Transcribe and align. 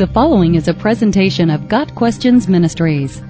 The 0.00 0.06
following 0.06 0.54
is 0.54 0.66
a 0.66 0.72
presentation 0.72 1.50
of 1.50 1.68
Got 1.68 1.94
Questions 1.94 2.48
Ministries. 2.48 3.20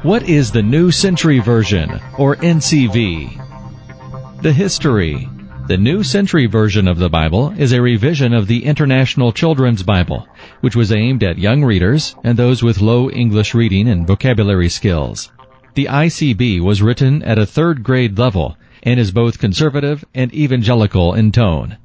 What 0.00 0.22
is 0.22 0.50
the 0.50 0.62
New 0.62 0.90
Century 0.90 1.38
Version, 1.38 2.00
or 2.16 2.36
NCV? 2.36 4.40
The 4.40 4.54
history. 4.54 5.28
The 5.68 5.76
New 5.76 6.02
Century 6.02 6.46
Version 6.46 6.88
of 6.88 6.96
the 6.96 7.10
Bible 7.10 7.52
is 7.58 7.72
a 7.72 7.82
revision 7.82 8.32
of 8.32 8.46
the 8.46 8.64
International 8.64 9.32
Children's 9.32 9.82
Bible, 9.82 10.26
which 10.62 10.74
was 10.74 10.92
aimed 10.92 11.22
at 11.22 11.36
young 11.36 11.62
readers 11.62 12.16
and 12.24 12.38
those 12.38 12.62
with 12.62 12.80
low 12.80 13.10
English 13.10 13.52
reading 13.52 13.86
and 13.86 14.06
vocabulary 14.06 14.70
skills. 14.70 15.30
The 15.74 15.88
ICB 15.90 16.62
was 16.62 16.80
written 16.80 17.22
at 17.22 17.38
a 17.38 17.44
third 17.44 17.82
grade 17.82 18.18
level 18.18 18.56
and 18.82 18.98
is 18.98 19.10
both 19.10 19.38
conservative 19.38 20.06
and 20.14 20.32
evangelical 20.32 21.12
in 21.12 21.32
tone. 21.32 21.76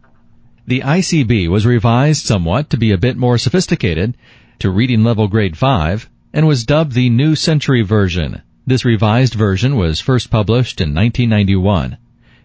The 0.70 0.82
ICB 0.82 1.48
was 1.48 1.66
revised 1.66 2.26
somewhat 2.26 2.70
to 2.72 2.78
be 2.78 2.92
a 2.92 2.98
bit 2.98 3.16
more 3.16 3.38
sophisticated 3.38 4.18
to 4.60 4.70
reading 4.70 5.02
level 5.02 5.30
grade 5.30 5.56
5 5.56 6.10
and 6.34 6.46
was 6.46 6.66
dubbed 6.66 6.92
the 6.92 7.10
New 7.10 7.38
Century 7.38 7.84
Version. 7.84 8.42
This 8.66 8.84
revised 8.84 9.34
version 9.34 9.78
was 9.78 10.02
first 10.02 10.30
published 10.30 10.82
in 10.82 10.94
1991. 10.94 11.96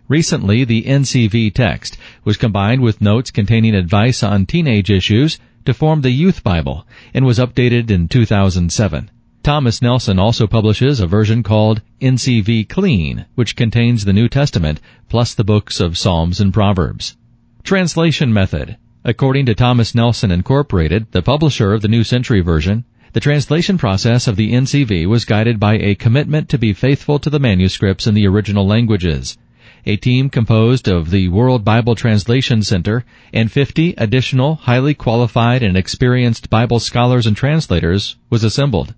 Recently, 0.07 0.63
the 0.63 0.85
NCV 0.85 1.53
text 1.53 1.99
was 2.23 2.37
combined 2.37 2.81
with 2.81 3.01
notes 3.01 3.33
containing 3.33 3.75
advice 3.75 4.23
on 4.23 4.47
teenage 4.47 4.89
issues 4.89 5.41
to 5.65 5.75
form 5.75 6.03
the 6.03 6.13
Youth 6.13 6.45
Bible 6.45 6.87
and 7.13 7.27
was 7.27 7.41
updated 7.41 7.91
in 7.91 8.07
2007. 8.07 9.11
Thomas 9.43 9.83
Nelson 9.83 10.21
also 10.21 10.47
publishes 10.47 11.01
a 11.01 11.09
version 11.09 11.43
called 11.43 11.83
NCV 12.01 12.69
Clean, 12.69 13.25
which 13.35 13.57
contains 13.57 14.05
the 14.05 14.13
New 14.13 14.29
Testament 14.29 14.81
plus 15.09 15.35
the 15.35 15.43
books 15.43 15.81
of 15.81 15.99
Psalms 15.99 16.41
and 16.41 16.55
Proverbs. 16.55 17.17
Translation 17.65 18.33
method. 18.33 18.77
According 19.05 19.47
to 19.47 19.55
Thomas 19.55 19.95
Nelson 19.95 20.33
Incorporated, 20.33 21.07
the 21.13 21.23
publisher 21.23 21.73
of 21.73 21.81
the 21.81 21.87
New 21.89 22.03
Century 22.03 22.41
Version, 22.41 22.85
the 23.13 23.21
translation 23.21 23.79
process 23.79 24.27
of 24.27 24.35
the 24.35 24.53
NCV 24.53 25.07
was 25.07 25.25
guided 25.25 25.61
by 25.61 25.75
a 25.75 25.95
commitment 25.95 26.49
to 26.49 26.59
be 26.59 26.73
faithful 26.73 27.21
to 27.21 27.31
the 27.31 27.39
manuscripts 27.39 28.09
in 28.09 28.15
the 28.15 28.27
original 28.27 28.67
languages. 28.67 29.39
A 29.87 29.97
team 29.97 30.29
composed 30.29 30.89
of 30.89 31.11
the 31.11 31.29
World 31.29 31.65
Bible 31.65 31.95
Translation 31.95 32.65
Center 32.65 33.05
and 33.33 33.51
50 33.51 33.95
additional 33.97 34.57
highly 34.57 34.93
qualified 34.93 35.63
and 35.63 35.77
experienced 35.77 36.51
Bible 36.51 36.81
scholars 36.81 37.29
and 37.29 37.37
translators 37.37 38.17
was 38.29 38.43
assembled. 38.43 38.93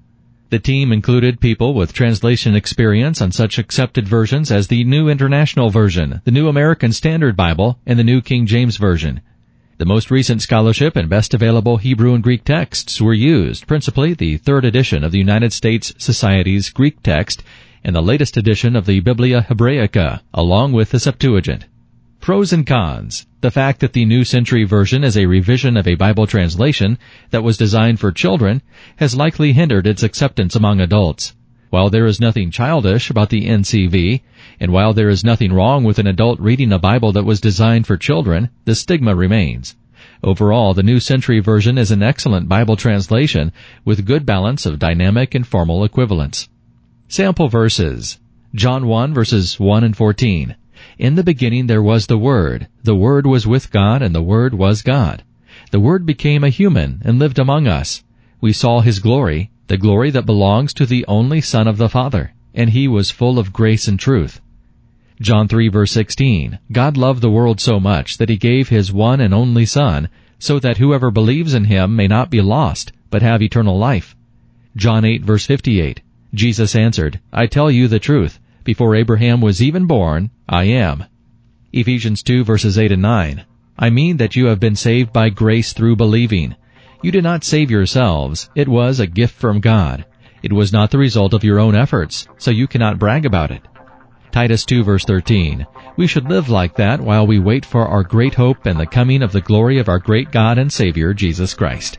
The 0.50 0.59
team 0.59 0.92
included 0.92 1.41
people 1.41 1.75
with 1.75 1.92
translation 1.92 2.55
experience 2.55 3.20
on 3.23 3.33
such 3.33 3.59
accepted 3.59 4.06
versions 4.06 4.53
as 4.53 4.69
the 4.69 4.84
New 4.84 5.09
International 5.09 5.70
Version, 5.70 6.20
the 6.25 6.31
New 6.31 6.48
American 6.48 6.92
Standard 6.92 7.37
Bible, 7.37 7.78
and 7.87 7.98
the 7.98 8.05
New 8.05 8.20
King 8.20 8.47
James 8.47 8.77
Version. 8.77 9.20
The 9.78 9.87
most 9.87 10.11
recent 10.11 10.42
scholarship 10.42 10.95
and 10.95 11.09
best 11.09 11.34
available 11.34 11.78
Hebrew 11.78 12.15
and 12.15 12.22
Greek 12.22 12.45
texts 12.45 13.00
were 13.00 13.15
used, 13.15 13.67
principally 13.67 14.15
the 14.15 14.37
third 14.37 14.65
edition 14.65 15.03
of 15.03 15.11
the 15.11 15.19
United 15.19 15.53
States 15.53 15.92
Society's 15.98 16.70
Greek 16.70 17.03
text 17.03 17.42
and 17.83 17.97
the 17.97 18.03
latest 18.03 18.37
edition 18.37 18.77
of 18.77 18.87
the 18.87 19.00
Biblia 19.00 19.42
Hebraica, 19.48 20.20
along 20.33 20.72
with 20.72 20.91
the 20.91 21.00
Septuagint. 21.00 21.67
Pros 22.25 22.55
and 22.55 22.67
cons. 22.67 23.27
The 23.42 23.50
fact 23.50 23.80
that 23.80 23.92
the 23.92 24.06
New 24.06 24.25
Century 24.25 24.64
Version 24.64 25.05
is 25.05 25.14
a 25.14 25.27
revision 25.27 25.77
of 25.77 25.86
a 25.86 25.94
Bible 25.94 26.27
translation 26.27 26.97
that 27.33 27.44
was 27.44 27.58
designed 27.58 28.00
for 28.00 28.12
children 28.12 28.62
has 28.97 29.14
likely 29.14 29.53
hindered 29.53 29.86
its 29.86 30.03
acceptance 30.03 30.56
among 30.56 30.81
adults. 30.81 31.34
While 31.69 31.91
there 31.91 32.06
is 32.06 32.22
nothing 32.22 32.50
childish 32.50 33.11
about 33.11 33.28
the 33.28 33.47
NCV, 33.47 34.22
and 34.58 34.72
while 34.72 34.94
there 34.94 35.11
is 35.11 35.22
nothing 35.22 35.53
wrong 35.53 35.84
with 35.84 35.98
an 35.98 36.06
adult 36.06 36.41
reading 36.41 36.72
a 36.72 36.78
Bible 36.78 37.12
that 37.12 37.27
was 37.27 37.42
designed 37.42 37.86
for 37.86 37.98
children, 37.98 38.48
the 38.64 38.75
stigma 38.75 39.14
remains. 39.14 39.77
Overall, 40.22 40.72
the 40.72 40.83
New 40.83 41.00
Century 41.00 41.41
Version 41.41 41.77
is 41.77 41.91
an 41.91 42.03
excellent 42.03 42.48
Bible 42.48 42.77
translation 42.77 43.53
with 43.84 44.06
good 44.06 44.25
balance 44.25 44.64
of 44.64 44.78
dynamic 44.78 45.34
and 45.34 45.47
formal 45.47 45.84
equivalence. 45.84 46.49
Sample 47.06 47.49
verses. 47.49 48.19
John 48.54 48.87
1 48.87 49.12
verses 49.12 49.60
1 49.60 49.84
and 49.84 49.94
14. 49.94 50.56
In 50.99 51.15
the 51.15 51.25
beginning 51.25 51.67
there 51.67 51.83
was 51.83 52.06
the 52.06 52.19
Word. 52.19 52.69
The 52.83 52.95
Word 52.95 53.27
was 53.27 53.47
with 53.47 53.71
God, 53.71 54.03
and 54.03 54.15
the 54.15 54.22
Word 54.22 54.55
was 54.55 54.83
God. 54.83 55.22
The 55.71 55.81
Word 55.81 56.05
became 56.05 56.45
a 56.45 56.50
human 56.50 57.00
and 57.05 57.19
lived 57.19 57.39
among 57.39 57.67
us. 57.67 58.05
We 58.41 58.53
saw 58.53 58.81
His 58.81 58.99
glory, 58.99 59.50
the 59.69 59.78
glory 59.78 60.11
that 60.11 60.27
belongs 60.27 60.75
to 60.75 60.84
the 60.84 61.06
only 61.09 61.41
Son 61.41 61.67
of 61.67 61.78
the 61.78 61.89
Father, 61.89 62.34
and 62.55 62.71
He 62.71 62.87
was 62.87 63.11
full 63.11 63.39
of 63.39 63.53
grace 63.53 63.89
and 63.89 63.99
truth. 63.99 64.41
John 65.21 65.49
3 65.49 65.69
verse 65.69 65.93
16. 65.93 66.59
God 66.71 66.97
loved 66.97 67.23
the 67.23 67.31
world 67.31 67.61
so 67.61 67.81
much 67.81 68.19
that 68.19 68.28
He 68.28 68.37
gave 68.37 68.69
His 68.69 68.93
one 68.93 69.21
and 69.21 69.33
only 69.33 69.65
Son, 69.65 70.09
so 70.39 70.59
that 70.59 70.77
whoever 70.77 71.11
believes 71.11 71.55
in 71.55 71.65
Him 71.65 71.97
may 71.97 72.06
not 72.06 72.31
be 72.31 72.43
lost, 72.43 72.93
but 73.11 73.23
have 73.23 73.41
eternal 73.41 73.78
life. 73.78 74.15
John 74.77 75.05
8 75.05 75.25
verse 75.25 75.47
58. 75.47 76.03
Jesus 76.34 76.75
answered, 76.75 77.21
I 77.33 77.47
tell 77.47 77.71
you 77.71 77.89
the 77.89 77.99
truth. 77.99 78.39
Before 78.64 78.97
Abraham 78.97 79.42
was 79.42 79.62
even 79.62 79.84
born, 79.84 80.30
I 80.48 80.64
am. 80.64 81.04
Ephesians 81.75 82.22
2 82.22 82.44
verses 82.44 82.78
8 82.78 82.92
and 82.92 83.02
9. 83.02 83.44
I 83.78 83.91
mean 83.91 84.16
that 84.16 84.36
you 84.36 84.47
have 84.47 84.58
been 84.58 84.75
saved 84.75 85.12
by 85.12 85.28
grace 85.28 85.75
through 85.75 85.97
believing. 85.97 86.54
You 87.02 87.12
did 87.12 87.25
not 87.25 87.44
save 87.44 87.70
yourselves. 87.70 88.48
It 88.54 88.66
was 88.66 89.00
a 89.00 89.06
gift 89.06 89.34
from 89.34 89.60
God. 89.60 90.06
It 90.42 90.52
was 90.52 90.72
not 90.72 90.91
the 90.91 90.98
result 90.98 91.34
of 91.34 91.44
your 91.44 91.60
own 91.60 91.75
efforts, 91.75 92.26
so 92.38 92.50
you 92.50 92.66
cannot 92.66 92.98
brag 92.98 93.26
about 93.26 93.50
it. 93.50 93.60
Titus 94.32 94.64
2 94.64 94.82
verse 94.82 95.04
13. 95.04 95.66
We 95.98 96.06
should 96.06 96.31
live 96.31 96.48
like 96.48 96.75
that 96.76 97.02
while 97.02 97.26
we 97.26 97.38
wait 97.38 97.66
for 97.66 97.86
our 97.86 98.02
great 98.02 98.34
hope 98.34 98.64
and 98.64 98.81
the 98.81 98.86
coming 98.86 99.22
of 99.22 99.32
the 99.32 99.42
glory 99.42 99.78
of 99.78 99.91
our 99.91 99.98
great 99.98 100.31
God 100.31 100.56
and 100.56 100.72
Savior, 100.72 101.12
Jesus 101.12 101.52
Christ. 101.52 101.98